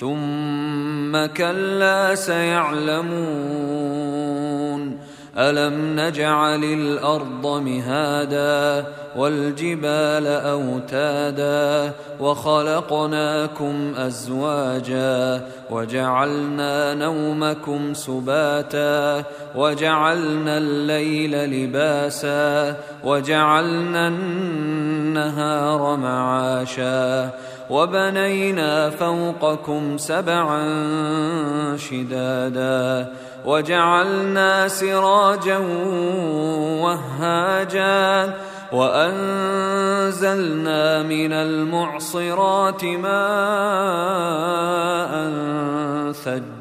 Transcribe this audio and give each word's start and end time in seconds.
ثم 0.00 1.26
كلا 1.26 2.14
سيعلمون. 2.14 3.68
ألم 5.38 6.00
نجعل 6.00 6.64
الأرض 6.64 7.46
مهادا 7.46 8.86
والجبال 9.16 10.26
أوتادا 10.26 11.92
وخلقناكم 12.20 13.94
أزواجا 13.96 15.46
وجعلنا 15.70 16.94
نومكم 16.94 17.94
سباتا 17.94 19.24
وجعلنا 19.54 20.58
الليل 20.58 21.32
لباسا 21.32 22.76
وجعلنا 23.04 24.08
النهار 24.08 25.96
معاشا 25.96 27.30
وبنينا 27.70 28.90
فوقكم 28.90 29.98
سبعا 29.98 30.66
شدادا 31.76 33.12
وجعلنا 33.44 34.68
سراجا 34.68 35.58
وهاجا 36.82 38.34
وأنزلنا 38.72 40.22
من 41.02 41.32
المعصرات 41.32 42.84
ماء 42.84 43.18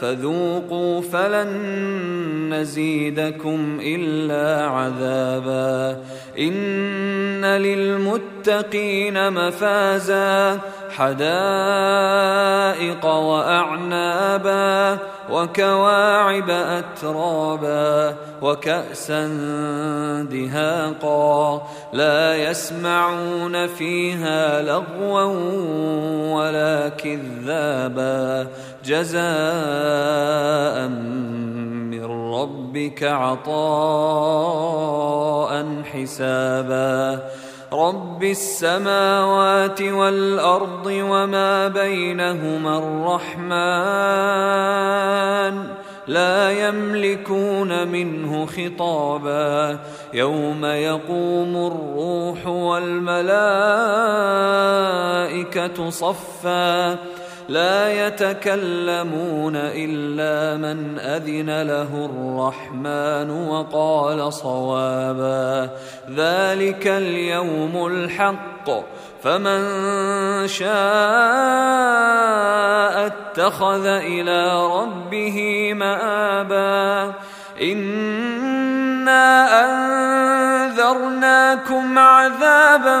فذوقوا 0.00 1.00
فلن 1.00 2.54
نزيدكم 2.54 3.78
إلا 3.82 4.66
عذابا. 4.66 6.02
إن 6.38 7.44
للمتقين 7.44 9.32
مفازا. 9.32 10.58
حدائق 10.90 13.06
وأعنابا. 13.06 14.98
وكواعب 15.30 16.50
أترابا. 16.50 18.14
وكأسا 18.42 19.26
دهاقا. 20.30 21.68
لا 21.92 22.50
يسمعون 22.50 23.66
فيها 23.66 24.62
لغوا 24.62 25.22
كذابا 26.88 28.46
جزاء 28.84 29.24
من 31.90 32.04
ربك 32.34 33.02
عطاء 33.02 33.54
حسابا 35.92 37.22
رب 37.72 38.24
السماوات 38.24 39.82
والأرض 39.82 40.86
وما 40.86 41.68
بينهما 41.68 42.78
الرحمن 42.78 43.54
لا 46.06 46.68
يملكون 46.68 47.88
منه 47.88 48.46
خطابا. 48.46 49.78
يوم 50.12 50.64
يقوم 50.64 51.56
الروح 51.56 52.46
والملائكة 52.46 53.30
صفا. 55.90 56.98
لا 57.48 58.06
يتكلمون 58.06 59.56
إلا 59.56 60.56
من 60.56 60.98
أذن 60.98 61.62
له 61.62 62.10
الرحمن 62.12 63.48
وقال 63.48 64.32
صوابا. 64.32 65.70
ذلك 66.16 66.86
اليوم 66.86 67.86
الحق. 67.86 68.70
فمن 69.22 69.62
شاء 70.48 70.74
اتخذ 73.06 73.86
إلى 73.86 74.66
ربه 74.66 75.70
مآبا. 75.74 77.12
إنا 77.62 79.64
أنذرناكم 79.64 81.98
عذابا 81.98 83.00